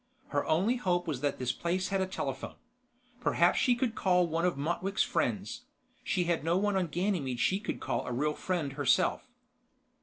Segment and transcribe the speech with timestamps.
[0.29, 2.55] Her only hope was that this place had a telephone.
[3.19, 5.61] Perhaps she could call one of Motwick's friends;
[6.03, 9.21] she had no one on Ganymede she could call a real friend herself.